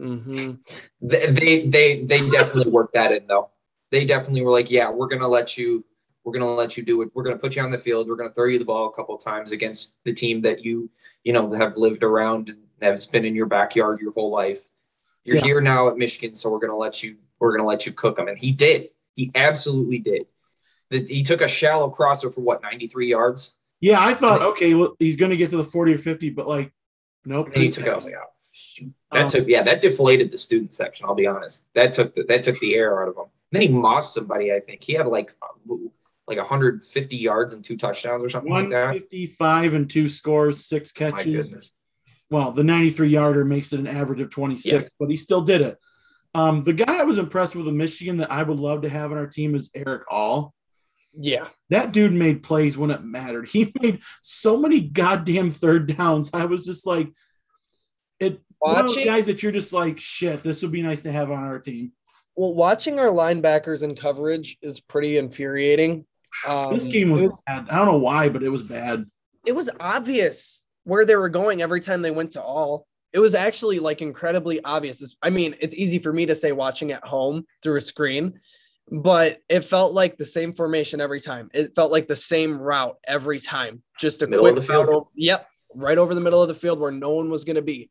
[0.00, 0.52] Mm-hmm.
[1.00, 3.50] They, they they they definitely worked that in though.
[3.90, 5.84] They definitely were like, yeah, we're gonna let you
[6.26, 7.10] we're going to let you do it.
[7.14, 8.08] We're going to put you on the field.
[8.08, 10.90] We're going to throw you the ball a couple times against the team that you,
[11.22, 14.68] you know, have lived around and has been in your backyard your whole life.
[15.22, 15.44] You're yeah.
[15.44, 17.16] here now at Michigan, so we're going to let you.
[17.38, 18.90] We're going to let you cook them, and he did.
[19.14, 20.26] He absolutely did.
[20.90, 23.54] The, he took a shallow crosser for what 93 yards.
[23.80, 26.46] Yeah, I thought okay, well he's going to get to the 40 or 50, but
[26.46, 26.72] like,
[27.24, 27.48] nope.
[27.52, 27.90] And he took it.
[27.90, 28.92] I was like, oh shoot.
[29.12, 31.06] That um, took yeah, that deflated the student section.
[31.06, 31.66] I'll be honest.
[31.74, 33.24] That took the, that took the air out of him.
[33.24, 34.52] And then he mossed somebody.
[34.52, 35.34] I think he had like
[36.26, 38.86] like 150 yards and two touchdowns or something like that.
[38.86, 41.72] 155 and two scores, six catches.
[42.30, 44.80] well, the 93 yarder makes it an average of 26, Yeah.
[44.98, 45.78] but he still did it.
[46.36, 49.10] Um, the guy I was impressed with in Michigan that I would love to have
[49.10, 50.52] on our team is Erick All.
[51.18, 51.46] Yeah.
[51.70, 53.48] That dude made plays when it mattered.
[53.48, 56.28] He made so many goddamn third downs.
[56.34, 57.08] I was just like,
[58.20, 58.40] it.
[58.58, 61.12] One of those Watching- guys that you're just like, shit, this would be nice to
[61.12, 61.92] have on our team.
[62.34, 66.04] Well, watching our linebackers in coverage is pretty infuriating.
[66.46, 67.66] Um, This game was, was bad.
[67.70, 69.06] I don't know why, but it was bad.
[69.46, 72.86] it was obvious where they were going every time they went to all.
[73.16, 75.00] It was actually like incredibly obvious.
[75.00, 78.38] It's- I mean, it's easy for me to say watching at home through a screen,
[78.92, 81.48] but it felt like the same formation every time.
[81.54, 83.82] It felt like the same route every time.
[83.98, 84.88] Just a Middle quick of the field.
[84.90, 87.62] over- yep, right over the middle of the field where no one was going to
[87.62, 87.90] be.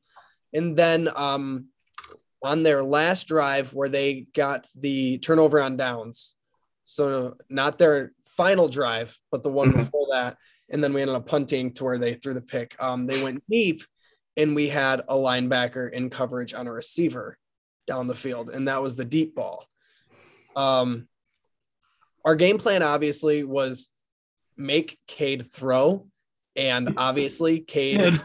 [0.53, 1.69] And then um,
[2.43, 6.35] on their last drive where they got the turnover on downs,
[6.83, 9.77] so not their final drive, but the one Mhm.
[9.77, 10.37] before that
[10.69, 12.75] and then we ended up punting to where they threw the pick.
[12.79, 13.83] Um, they went deep,
[14.37, 17.37] and we had a linebacker in coverage on a receiver
[17.87, 19.67] down the field, and that was the deep ball.
[20.55, 21.07] Um,
[22.23, 23.89] our game plan obviously was
[24.57, 26.07] make Cade throw,
[26.55, 28.19] and obviously Cade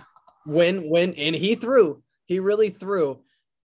[0.45, 3.21] when when and he threw, he really threw.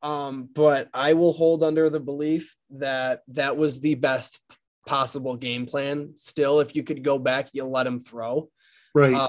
[0.04, 4.40] Um, but I will hold under the belief that that was the best
[4.86, 6.14] possible game plan.
[6.16, 8.50] Still, if you could go back, you let him throw
[8.94, 9.14] right.
[9.14, 9.28] Uh,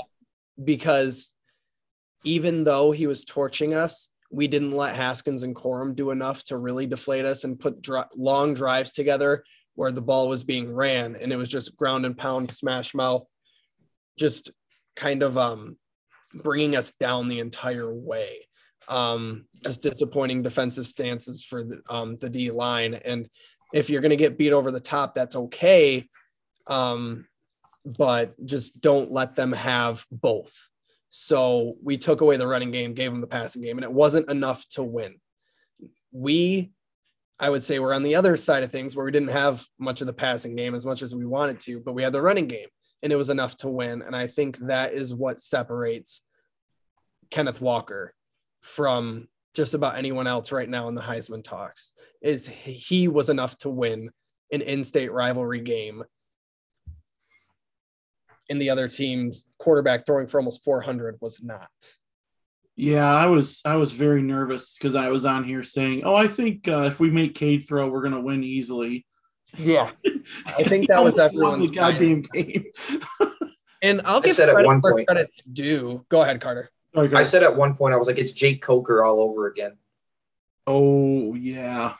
[0.63, 1.33] because
[2.25, 6.59] even though he was torching us, we didn't let Haskins and Corum do enough to
[6.59, 11.33] really deflate us and put long drives together where the ball was being ran and
[11.33, 13.27] it was just ground and pound, smash mouth,
[14.19, 14.51] just
[14.97, 15.77] kind of um,
[16.35, 18.47] bringing us down the entire way.
[18.89, 22.95] Um, just disappointing defensive stances for the, um, the D line.
[22.95, 23.29] And
[23.73, 26.09] if you're going to get beat over the top, that's okay.
[26.67, 27.27] Um,
[27.85, 30.69] but just don't let them have both.
[31.11, 34.31] So we took away the running game, gave them the passing game, and it wasn't
[34.31, 35.17] enough to win.
[36.13, 36.73] We,
[37.41, 40.01] I would say, we're on the other side of things where we didn't have much
[40.01, 42.47] of the passing game as much as we wanted to, but we had the running
[42.47, 42.69] game,
[43.03, 44.03] and it was enough to win.
[44.03, 46.21] And I think that is what separates
[47.31, 48.15] Kenneth Walker
[48.61, 51.93] from just about anyone else right now in the Heisman talks.
[52.21, 54.11] Is he was enough to win
[54.53, 56.05] an in-state rivalry game
[58.49, 61.71] and the other team's quarterback throwing for almost 400 was not.
[62.77, 66.29] Yeah, I was I was very nervous because I was on here saying, "Oh, I
[66.29, 69.05] think uh, if we make Cade throw, we're gonna win easily."
[69.57, 69.91] Yeah.
[70.47, 72.65] I think that was almost won everyone's the goddamn game.
[73.81, 76.05] And I'll give said at credit one where point- credit's due.
[76.09, 76.69] Go ahead, Carter.
[76.95, 79.77] Sorry, I said at one point, I was like, it's Jake Coker all over again.
[80.67, 81.95] "Oh yeah."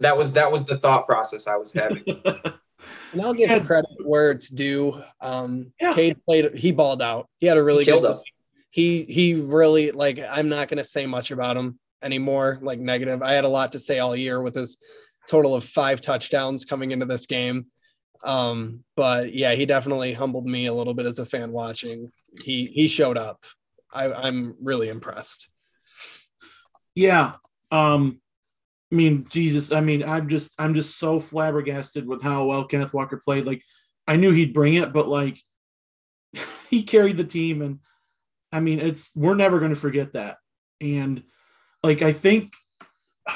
[0.00, 2.04] That was that was the thought process I was having.
[3.12, 3.64] And I'll give Yeah.
[3.64, 5.02] credit where it's due.
[5.20, 5.94] Um, Yeah.
[5.94, 7.28] Cade played, he balled out.
[7.38, 8.24] He had a really He good us.
[8.70, 13.22] He, he really, like, I'm not going to say much about him anymore, like, negative.
[13.22, 14.76] I had a lot to say all year with his
[15.28, 17.66] total of five touchdowns coming into this game.
[18.22, 22.10] Um, but yeah, he definitely humbled me a little bit as a fan watching.
[22.44, 23.44] He, he showed up.
[23.92, 25.48] I, I'm really impressed.
[26.94, 27.32] Yeah.
[27.72, 28.20] Um,
[28.90, 32.94] I mean, Jesus, I mean, I'm just I'm just so flabbergasted with how well Kenneth
[32.94, 33.46] Walker played.
[33.46, 33.62] Like,
[34.06, 35.40] I knew he'd bring it, but like
[36.70, 37.78] he carried the team and
[38.52, 40.38] I mean, it's we're never gonna forget that.
[40.80, 41.22] And
[41.82, 42.52] like I think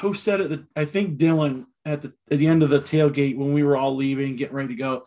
[0.01, 3.37] who said it that I think Dylan at the at the end of the tailgate
[3.37, 5.05] when we were all leaving, getting ready to go,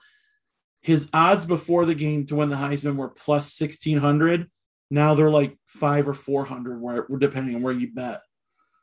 [0.80, 4.48] his odds before the game to win the Heisman were plus sixteen hundred.
[4.90, 8.22] Now they're like five or four hundred, where depending on where you bet.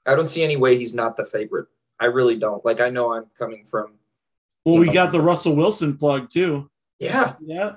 [0.05, 1.67] I don't see any way he's not the favorite.
[1.99, 2.63] I really don't.
[2.65, 3.93] Like I know I'm coming from.
[4.65, 4.93] Well, we Yeah.
[4.93, 6.69] got the Russell Wilson plug too.
[6.99, 7.75] Yeah, Yeah.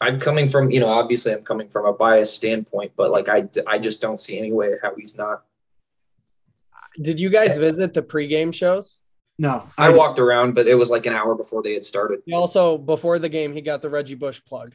[0.00, 0.70] I'm coming from.
[0.70, 4.20] You know, obviously I'm coming from a biased standpoint, but like I I just don't
[4.20, 5.44] see any way how he's not.
[7.00, 8.98] Did you guys visit the pregame shows?
[9.38, 12.20] No, I walked around, but it was like an hour before they had started.
[12.26, 14.74] He also, before the game, he got the Reggie Bush plug.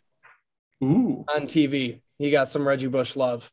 [0.83, 1.23] Ooh.
[1.33, 2.01] on TV.
[2.17, 3.49] He got some Reggie Bush love.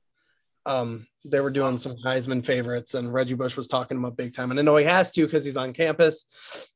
[0.66, 4.34] Um, they were doing some Heisman favorites, and Reggie Bush was talking him up big
[4.34, 4.50] time.
[4.50, 6.70] And I know he has to because he's on campus,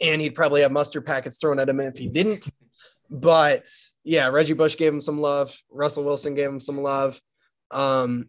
[0.00, 2.46] and he'd probably have mustard packets thrown at him if he didn't.
[3.10, 3.66] But
[4.04, 5.56] yeah, Reggie Bush gave him some love.
[5.70, 7.20] Russell Wilson gave him some love.
[7.70, 8.28] Um,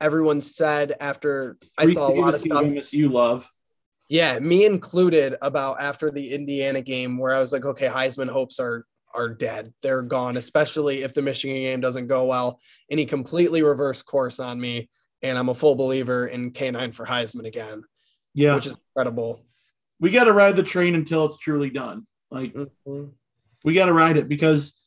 [0.00, 2.64] everyone said after I saw a lot of stuff.
[2.64, 3.50] MSU love.
[4.08, 8.60] Yeah, me included about after the Indiana game where I was like, okay, Heisman hopes
[8.60, 9.72] are are dead.
[9.82, 12.60] They're gone, especially if the Michigan game doesn't go well.
[12.90, 14.90] And he completely reversed course on me.
[15.22, 17.84] And I'm a full believer in K9 for Heisman again,
[18.34, 18.54] Yeah.
[18.56, 19.40] which is incredible.
[20.00, 22.06] we got to ride the train until it's truly done.
[22.30, 23.12] Like Mhm.
[23.64, 24.80] we got to ride it because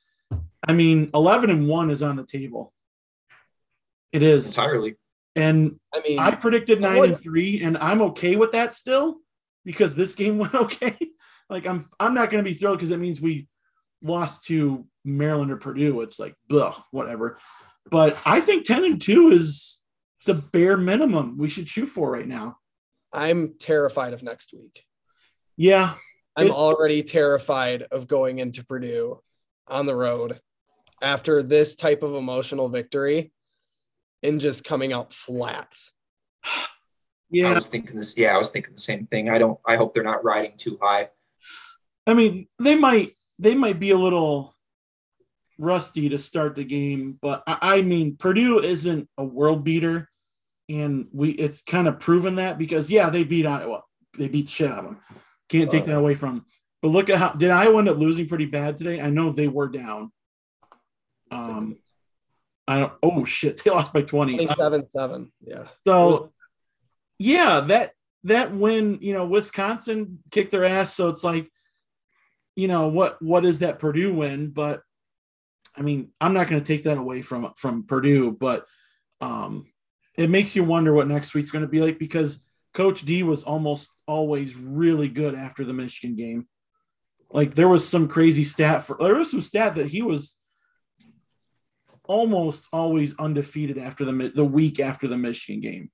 [0.68, 2.74] I mean, 11 and 1 is on the table.
[4.12, 4.48] It is.
[4.48, 4.96] entirely.
[5.36, 9.18] And I mean, I predicted nine would- and three, and I'm okay with that still
[9.64, 10.98] because this game went okay.
[11.50, 13.48] like I'm I'm not gonna be thrilled because it means we
[14.02, 16.02] lost to Maryland or Purdue.
[16.02, 17.40] It's like ugh, whatever.
[17.90, 19.82] But I think 10 and 2 is
[20.26, 22.58] the bare minimum we should shoot for right now.
[23.14, 24.84] I'm terrified of next week.
[25.56, 25.96] Yeah.
[26.36, 29.22] I'm It- already terrified of going into Purdue
[29.68, 30.40] on the road
[31.02, 33.32] after this type of emotional victory
[34.24, 35.74] and just coming out flat.
[36.44, 38.18] I was thinking this.
[38.18, 39.30] Yeah, I was thinking the same thing.
[39.30, 39.60] I don't.
[39.68, 41.10] I hope they're not riding too high.
[42.06, 44.56] I mean, they might they might be a little
[45.58, 50.10] rusty to start the game, but I, I mean, Purdue isn't a world beater,
[50.70, 53.84] and we it's kind of proven that because yeah, they beat Iowa,
[54.18, 55.00] they beat the shit out of them.
[55.50, 56.36] Can't take that away from.
[56.36, 56.46] Them.
[56.82, 59.00] But look at how did Iowa end up losing pretty bad today?
[59.02, 60.12] I know they were down.
[61.32, 61.78] Um,
[62.68, 62.94] I don't.
[63.02, 64.36] Oh shit, they lost by twenty.
[64.36, 65.32] 27 7.
[65.42, 65.64] Yeah.
[65.84, 66.34] So
[67.18, 70.94] yeah, that that win, you know, Wisconsin kicked their ass.
[70.94, 71.50] So it's like,
[72.58, 74.50] you know, what what is that Purdue win?
[74.50, 74.82] But
[75.76, 78.66] I mean, I'm not going to take that away from from Purdue, but
[79.22, 79.68] um,
[80.18, 82.44] it makes you wonder what next week's going to be like because
[82.74, 86.48] Coach D was almost always really good after the Michigan game.
[87.30, 90.40] Like there was some crazy stat for there was some stat that he was
[92.06, 95.92] almost always undefeated after the the week after the Michigan game.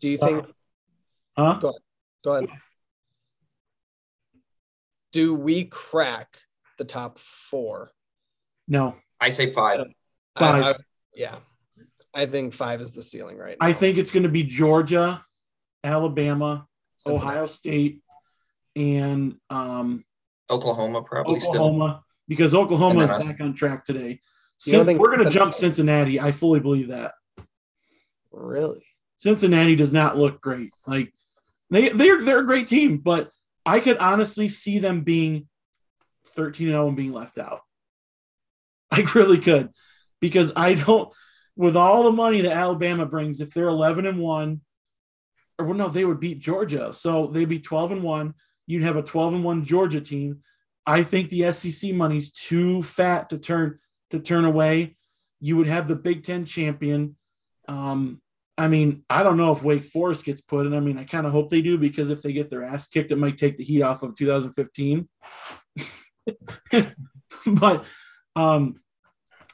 [0.00, 0.46] Do you So- think,
[1.36, 1.60] Huh?
[2.24, 2.48] go ahead.
[5.14, 6.38] Do we crack
[6.76, 7.92] the top four?
[8.66, 9.80] No, I say five.
[9.80, 9.84] I-
[10.36, 10.64] Five.
[10.64, 10.78] I-
[11.14, 11.36] yeah.
[12.12, 13.64] I think five is the ceiling right now.
[13.68, 15.24] I think it's going to be Georgia,
[15.84, 17.24] Alabama, Cincinnati.
[17.28, 18.02] Ohio State,
[18.74, 20.04] and um,
[20.50, 21.50] Oklahoma probably still.
[21.62, 24.20] Oklahoma because Oklahoma is back on track today.
[24.66, 26.18] You don't Cin- think we're going to jump Cincinnati.
[26.18, 27.12] I fully believe that.
[28.32, 28.84] Really?
[29.18, 30.72] Cincinnati does not look great.
[30.88, 31.12] Like
[31.70, 33.30] they they're they're a great team, but
[33.66, 35.48] I could honestly see them being
[36.28, 37.60] 13 0 and being left out.
[38.90, 39.70] I really could
[40.20, 41.12] because I don't
[41.56, 44.60] with all the money that Alabama brings, if they're 11 and 1,
[45.58, 46.92] or well, no, they would beat Georgia.
[46.92, 48.34] So they'd be 12 and 1.
[48.66, 50.40] You'd have a 12 and 1 Georgia team.
[50.86, 53.78] I think the SEC money's too fat to turn
[54.10, 54.96] to turn away.
[55.40, 57.16] You would have the Big Ten champion.
[57.68, 58.20] Um,
[58.56, 60.74] I mean, I don't know if Wake Forest gets put in.
[60.74, 63.10] I mean, I kind of hope they do because if they get their ass kicked,
[63.10, 65.08] it might take the heat off of 2015.
[67.46, 67.84] but
[68.36, 68.80] um,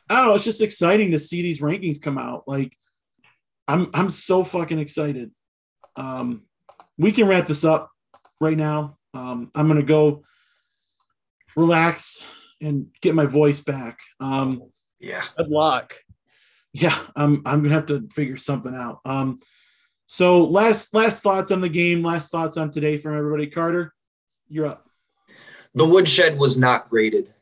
[0.09, 0.35] I don't know.
[0.35, 2.45] It's just exciting to see these rankings come out.
[2.47, 2.77] Like,
[3.67, 5.31] I'm I'm so fucking excited.
[5.97, 6.43] Um,
[6.99, 7.91] we can wrap this up
[8.41, 8.99] right now.
[9.15, 10.25] Um, I'm gonna go
[11.57, 12.23] relax
[12.61, 14.01] and get my voice back.
[14.19, 15.25] Um, Yeah.
[15.39, 15.95] Good luck.
[16.73, 19.01] Yeah, I'm I'm gonna have to figure something out.
[19.05, 19.41] Um,
[20.07, 23.47] so last last thoughts on the game, last thoughts on today from everybody.
[23.47, 23.95] Carter,
[24.49, 24.87] you're up.
[25.75, 27.33] The woodshed was not graded.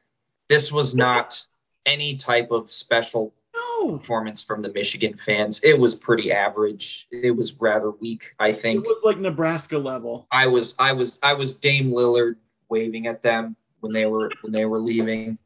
[0.49, 1.43] This was not
[1.87, 5.63] any type of special No, performance from the Michigan fans.
[5.65, 7.07] It was pretty average.
[7.11, 8.85] It was rather weak, I think.
[8.85, 10.27] it was like Nebraska level.
[10.31, 12.37] I was I was I was Dame Lillard
[12.69, 15.39] waving at them when they were when they were leaving.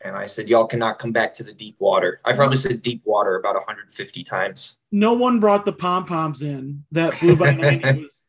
[0.00, 2.20] And I said, Y'all cannot come back to the deep water.
[2.24, 4.76] I probably said deep water about 150 times.
[4.92, 6.84] No one brought the pom poms in.
[6.92, 8.24] That blue by ninety was.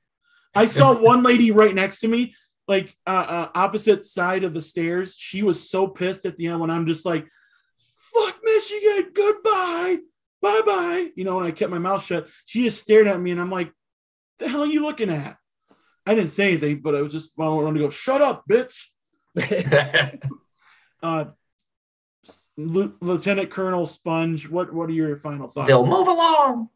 [0.56, 2.36] I saw one lady right next to me,
[2.68, 5.16] like uh, uh, opposite side of the stairs.
[5.16, 7.28] She was so pissed at the end when I'm just like,
[8.14, 9.98] "Fuck Michigan, goodbye,
[10.42, 13.30] bye bye." You know, when I kept my mouth shut, she just stared at me,
[13.30, 13.72] and I'm like,
[14.40, 15.38] "The hell are you looking at?"
[16.06, 18.88] I didn't say anything, but I was just I wanted to go, "Shut up, bitch."
[21.02, 21.26] Uh,
[22.60, 25.68] Lieutenant Colonel Sponge, what what are your final thoughts?
[25.68, 26.70] They'll move along.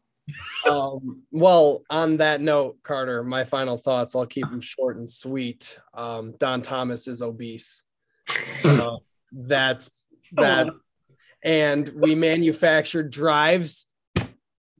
[0.68, 5.78] um, well, on that note, Carter, my final thoughts, I'll keep them short and sweet.
[5.92, 7.82] Um, Don Thomas is obese.
[8.64, 8.96] Uh,
[9.32, 9.90] that's
[10.32, 10.68] that.
[11.42, 13.86] And we manufactured drives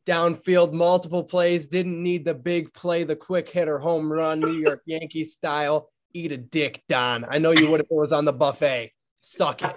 [0.06, 4.82] downfield, multiple plays, didn't need the big play, the quick hitter home run, New York
[4.86, 5.90] Yankee style.
[6.14, 7.26] Eat a dick, Don.
[7.28, 8.92] I know you would if it was on the buffet.
[9.20, 9.76] Suck it.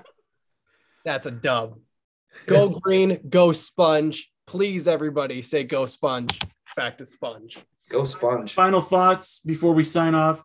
[1.08, 1.80] That's a dub.
[2.48, 4.30] Go green, go sponge.
[4.46, 6.40] Please, everybody, say go sponge.
[6.76, 7.58] Back to sponge.
[7.90, 8.54] Go sponge.
[8.54, 10.44] Final thoughts before we sign off.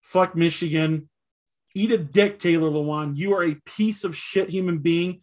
[0.00, 1.08] Fuck Michigan.
[1.74, 3.16] Eat a dick, Taylor Lewan.
[3.16, 5.20] You are a piece of shit human being.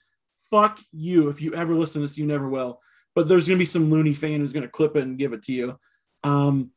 [0.51, 1.27] Fuck you.
[1.27, 2.79] If you ever listen to this, you never will.
[3.15, 5.33] But there's going to be some loony fan who's going to clip it and give
[5.33, 5.77] it to you.
[6.23, 6.69] Um,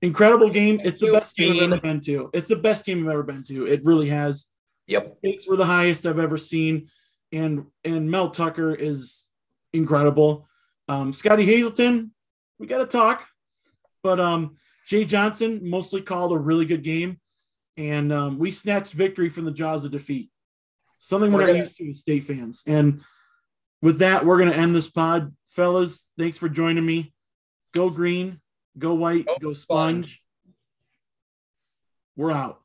[0.00, 0.80] incredible game.
[0.84, 2.30] It's the best game I've ever been to.
[2.32, 3.66] It's the best game I've ever been to.
[3.66, 4.46] It really has.
[4.86, 5.16] Yep.
[5.18, 6.88] Stakes were the highest I've ever seen,
[7.32, 9.30] and and Mel Tucker is
[9.72, 10.48] incredible.
[10.88, 12.12] Um, Scottie Hazelton,
[12.58, 13.26] we got to talk,
[14.02, 14.56] but um,
[14.86, 17.18] Jay Johnson mostly called a really good game,
[17.76, 20.30] and um, we snatched victory from the jaws of defeat.
[20.98, 22.62] Something we're, We're not gonna- used to as state fans.
[22.66, 23.00] And
[23.80, 26.10] with that, we're going to end this pod, fellas.
[26.16, 27.12] Thanks for joining me.
[27.72, 28.40] Go green,
[28.78, 30.06] go white, Go go Sponge.
[30.06, 30.22] sponge.
[32.16, 32.61] We're out.